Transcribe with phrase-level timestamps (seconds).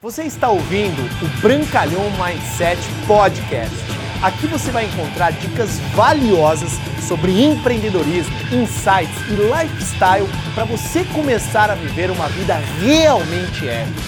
[0.00, 3.74] Você está ouvindo o Brancalhão Mindset Podcast.
[4.22, 6.70] Aqui você vai encontrar dicas valiosas
[7.08, 14.00] sobre empreendedorismo, insights e lifestyle para você começar a viver uma vida realmente épica.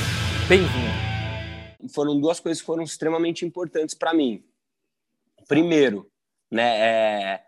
[0.48, 1.92] Bem-vindo.
[1.92, 4.44] Foram duas coisas que foram extremamente importantes para mim.
[5.48, 6.08] Primeiro,
[6.48, 7.44] né, é...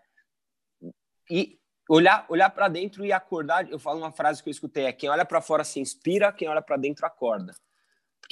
[1.31, 1.57] e
[1.89, 3.71] olhar, olhar para dentro e acordar.
[3.71, 6.49] Eu falo uma frase que eu escutei: é quem olha para fora se inspira, quem
[6.49, 7.55] olha para dentro acorda.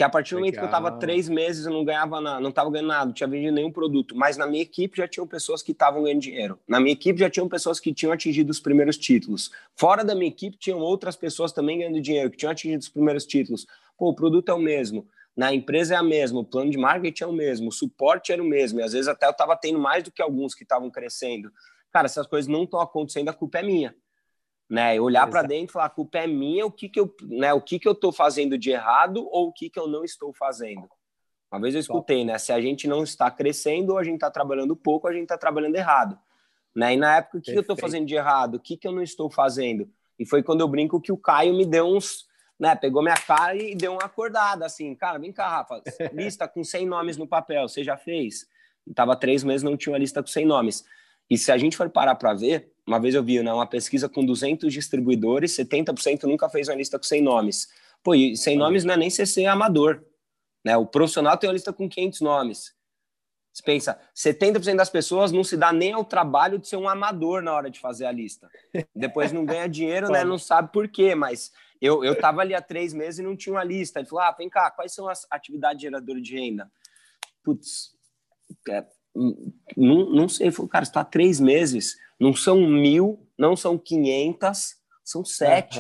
[0.02, 2.50] Porque a partir do momento que eu estava três meses, eu não ganhava nada, não
[2.50, 4.16] estava ganhando nada, não tinha vendido nenhum produto.
[4.16, 6.60] Mas na minha equipe já tinham pessoas que estavam ganhando dinheiro.
[6.68, 9.52] Na minha equipe já tinham pessoas que tinham atingido os primeiros títulos.
[9.76, 13.28] Fora da minha equipe, tinham outras pessoas também ganhando dinheiro, que tinham atingido os primeiros
[13.28, 13.68] títulos.
[13.96, 17.24] Pô, o produto é o mesmo, na empresa é a mesma, o plano de marketing
[17.24, 18.80] é o mesmo, o suporte era o mesmo.
[18.80, 21.52] E às vezes até eu estava tendo mais do que alguns que estavam crescendo.
[21.92, 23.96] Cara, essas coisas não estão acontecendo, a culpa é minha
[24.72, 24.98] né?
[25.02, 27.60] Olhar para dentro e falar, a culpa é minha, o que que eu, né, o
[27.60, 30.90] que que eu estou fazendo de errado ou o que que eu não estou fazendo.
[31.52, 32.38] Uma vez eu escutei, né?
[32.38, 35.24] Se a gente não está crescendo, ou a gente está trabalhando pouco, ou a gente
[35.24, 36.18] está trabalhando errado,
[36.74, 36.94] né?
[36.94, 38.56] E na época, o que, que eu estou fazendo de errado?
[38.56, 39.92] O que que eu não estou fazendo?
[40.18, 42.26] E foi quando eu brinco que o Caio me deu uns,
[42.58, 42.74] né?
[42.74, 46.86] Pegou minha cara e deu uma acordada, assim, cara, vem cá, Rafa, lista com 100
[46.86, 48.48] nomes no papel, você já fez?
[48.96, 50.86] Tava três meses, não tinha uma lista com 100 nomes.
[51.30, 54.10] E se a gente for parar para ver, uma vez eu vi né, uma pesquisa
[54.10, 57.68] com 200 distribuidores, 70% nunca fez uma lista com 100 nomes.
[58.04, 60.04] Pô, e 100 nomes não é nem CC amador.
[60.64, 60.76] Né?
[60.78, 62.76] O profissional tem uma lista com 500 nomes.
[63.54, 67.42] Você pensa, 70% das pessoas não se dá nem ao trabalho de ser um amador
[67.42, 68.50] na hora de fazer a lista.
[68.96, 70.24] Depois não ganha dinheiro, né?
[70.26, 71.52] Não sabe por quê, mas
[71.82, 74.00] eu, eu tava ali há três meses e não tinha uma lista.
[74.00, 76.72] Ele falou, ah, vem cá, quais são as atividades geradoras de renda?
[77.44, 77.94] Putz,
[78.70, 80.48] é, não, não sei.
[80.48, 85.80] Ele falou, cara, está três meses, não são mil, não são quinhentas, são sete.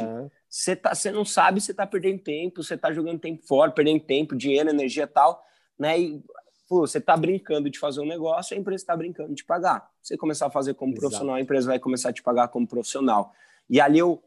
[0.49, 0.77] Você uhum.
[0.77, 4.69] tá, não sabe, você está perdendo tempo, você está jogando tempo fora, perdendo tempo, dinheiro,
[4.69, 5.43] energia e tal,
[5.77, 5.99] né?
[5.99, 6.23] E
[6.69, 9.89] você está brincando de fazer um negócio, a empresa está brincando de pagar.
[10.01, 11.01] Você começar a fazer como Exato.
[11.01, 13.33] profissional, a empresa vai começar a te pagar como profissional.
[13.69, 14.23] E ali eu,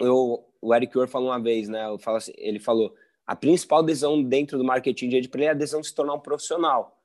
[0.00, 1.86] eu o Eric ور falou uma vez, né?
[1.86, 2.94] Eu falo assim, ele falou:
[3.26, 5.94] a principal decisão dentro do marketing de rede para ele é a decisão de se
[5.94, 7.00] tornar um profissional.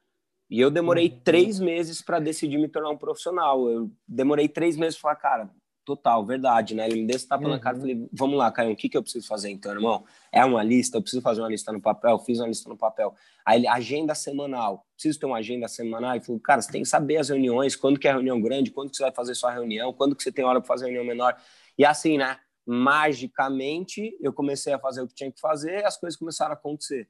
[0.52, 1.20] E eu demorei uhum.
[1.24, 3.70] três meses para decidir me tornar um profissional.
[3.70, 5.50] Eu demorei três meses para falar, cara,
[5.86, 6.86] total, verdade, né?
[6.88, 7.52] Ele me deu esse tapa uhum.
[7.52, 7.82] na cara e uhum.
[7.82, 10.04] falei, vamos lá, Caio, o que, que eu preciso fazer então, irmão?
[10.30, 13.16] É uma lista, eu preciso fazer uma lista no papel, fiz uma lista no papel.
[13.46, 16.18] Aí, agenda semanal, preciso ter uma agenda semanal.
[16.18, 18.90] E falou, cara, você tem que saber as reuniões, quando que é reunião grande, quando
[18.90, 21.34] que você vai fazer sua reunião, quando que você tem hora para fazer reunião menor.
[21.78, 22.38] E assim, né?
[22.66, 26.56] Magicamente, eu comecei a fazer o que tinha que fazer e as coisas começaram a
[26.56, 27.08] acontecer.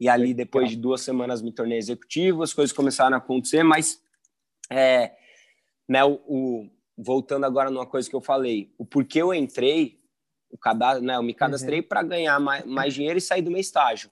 [0.00, 4.02] E ali, depois de duas semanas, me tornei executivo, as coisas começaram a acontecer, mas,
[4.72, 5.14] é,
[5.86, 10.00] né, o, o, voltando agora numa coisa que eu falei, o porquê eu entrei,
[10.50, 11.86] o cadastro, né, eu me cadastrei uhum.
[11.86, 14.10] para ganhar mais, mais dinheiro e sair do meu estágio.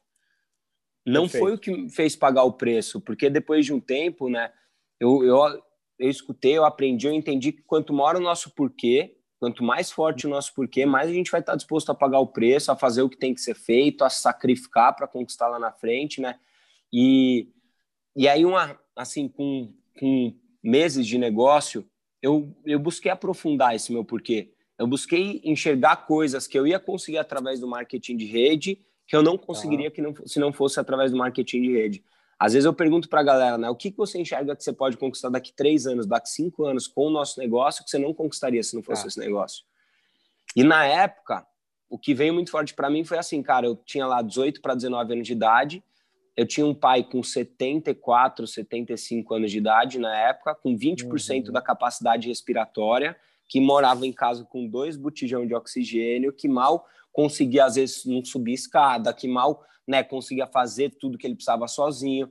[1.07, 1.43] Não Perfeito.
[1.43, 4.53] foi o que me fez pagar o preço, porque depois de um tempo, né,
[5.01, 5.63] eu, eu,
[5.99, 10.27] eu escutei, eu aprendi, eu entendi que quanto maior o nosso porquê, Quanto mais forte
[10.27, 13.03] o nosso porquê, mais a gente vai estar disposto a pagar o preço, a fazer
[13.03, 16.39] o que tem que ser feito, a sacrificar para conquistar lá na frente, né?
[16.93, 17.49] E,
[18.17, 21.89] e aí, uma, assim, com, com meses de negócio,
[22.21, 24.53] eu, eu busquei aprofundar esse meu porquê.
[24.77, 29.23] Eu busquei enxergar coisas que eu ia conseguir através do marketing de rede que eu
[29.23, 32.05] não conseguiria que não, se não fosse através do marketing de rede.
[32.39, 34.73] Às vezes eu pergunto para a galera, né, o que, que você enxerga que você
[34.73, 38.15] pode conquistar daqui três anos, daqui cinco anos com o nosso negócio que você não
[38.15, 39.09] conquistaria se não fosse ah.
[39.09, 39.65] esse negócio?
[40.55, 41.47] E na época,
[41.91, 44.75] o que veio muito forte para mim foi assim, cara, eu tinha lá 18 para
[44.75, 45.83] 19 anos de idade,
[46.37, 51.53] eu tinha um pai com 74, 75 anos de idade na época, com 20% uhum.
[51.53, 53.17] da capacidade respiratória,
[53.49, 58.25] que morava em casa com dois botijão de oxigênio, que mal conseguia, às vezes, não
[58.25, 62.31] subir escada, que mal né, conseguia fazer tudo que ele precisava sozinho.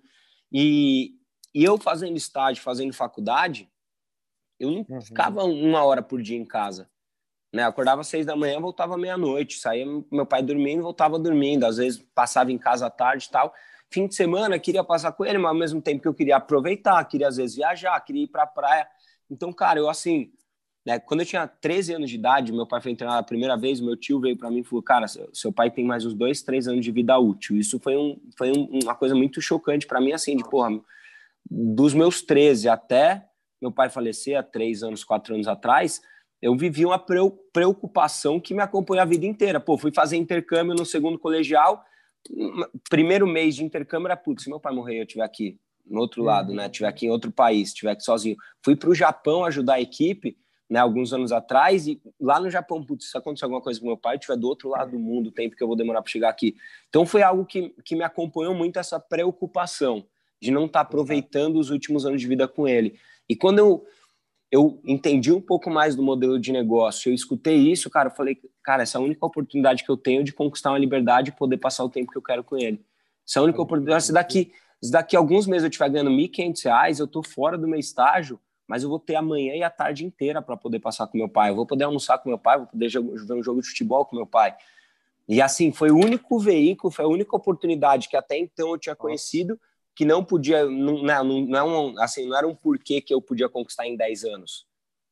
[0.52, 1.16] E,
[1.54, 3.70] e eu fazendo estágio, fazendo faculdade,
[4.60, 5.02] eu não uhum.
[5.02, 6.90] ficava uma hora por dia em casa.
[7.54, 7.64] Né?
[7.64, 11.66] acordava às seis da manhã, voltava meia-noite, saía meu pai dormindo, voltava dormindo.
[11.66, 13.54] Às vezes passava em casa à tarde e tal.
[13.90, 17.04] Fim de semana, queria passar com ele, mas ao mesmo tempo que eu queria aproveitar,
[17.06, 18.88] queria às vezes viajar, queria ir para a praia.
[19.30, 20.32] Então, cara, eu assim,
[20.88, 21.00] né?
[21.00, 23.98] Quando eu tinha 13 anos de idade, meu pai foi treinar a primeira vez, meu
[23.98, 26.86] tio veio para mim e falou, cara, seu pai tem mais uns dois, três anos
[26.86, 27.58] de vida útil.
[27.58, 30.80] Isso foi, um, foi um, uma coisa muito chocante para mim, assim, de, porra,
[31.52, 33.28] dos meus 13 até
[33.62, 36.02] meu pai falecer há três anos, quatro anos atrás,
[36.42, 37.00] eu vivi uma
[37.52, 39.60] preocupação que me acompanhou a vida inteira.
[39.60, 41.84] Pô, fui fazer intercâmbio no segundo colegial,
[42.90, 46.24] primeiro mês de intercâmbio era, putz, se meu pai morrer eu estiver aqui no outro
[46.24, 48.38] lado, né, estiver aqui em outro país, estiver aqui sozinho.
[48.64, 50.38] Fui para o Japão ajudar a equipe,
[50.70, 53.98] né, alguns anos atrás, e lá no Japão, putz, se acontecer alguma coisa com meu
[53.98, 56.12] pai, eu estiver do outro lado do mundo, o tempo que eu vou demorar para
[56.12, 56.56] chegar aqui.
[56.90, 60.06] Então foi algo que, que me acompanhou muito essa preocupação
[60.42, 63.00] de não estar tá aproveitando os últimos anos de vida com ele.
[63.30, 63.86] E quando eu,
[64.52, 68.38] eu entendi um pouco mais do modelo de negócio, eu escutei isso, cara, eu falei,
[68.64, 71.58] cara, essa é a única oportunidade que eu tenho de conquistar uma liberdade e poder
[71.58, 72.84] passar o tempo que eu quero com ele.
[73.28, 74.06] Essa é a única oportunidade.
[74.06, 77.58] Se daqui, se daqui a alguns meses eu estiver ganhando R$ 1.500, eu estou fora
[77.58, 80.80] do meu estágio, mas eu vou ter a manhã e a tarde inteira para poder
[80.80, 81.52] passar com meu pai.
[81.52, 84.16] Eu vou poder almoçar com meu pai, vou poder ver um jogo de futebol com
[84.16, 84.56] meu pai.
[85.28, 88.96] E assim, foi o único veículo, foi a única oportunidade que até então eu tinha
[88.96, 89.60] conhecido
[89.96, 93.50] que não podia, não, não, não, é assim, não era um porquê que eu podia
[93.50, 94.68] conquistar em 10 anos.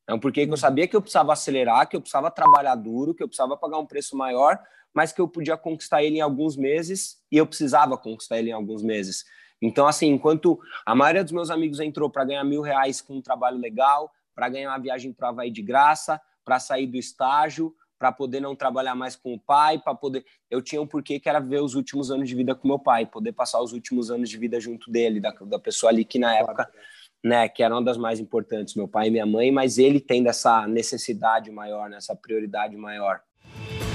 [0.06, 0.56] É um porquê que eu uhum.
[0.56, 3.86] sabia que eu precisava acelerar, que eu precisava trabalhar duro, que eu precisava pagar um
[3.86, 4.56] preço maior,
[4.96, 8.54] mas que eu podia conquistar ele em alguns meses e eu precisava conquistar ele em
[8.54, 9.26] alguns meses.
[9.60, 13.20] Então, assim, enquanto a maioria dos meus amigos entrou para ganhar mil reais com um
[13.20, 18.10] trabalho legal, para ganhar uma viagem para Havaí de graça, para sair do estágio, para
[18.10, 20.24] poder não trabalhar mais com o pai, para poder.
[20.50, 23.04] Eu tinha um porquê que era ver os últimos anos de vida com meu pai,
[23.04, 26.34] poder passar os últimos anos de vida junto dele, da, da pessoa ali que na
[26.38, 26.70] época,
[27.22, 30.28] né, que era uma das mais importantes, meu pai e minha mãe, mas ele tendo
[30.28, 33.20] essa necessidade maior, né, essa prioridade maior.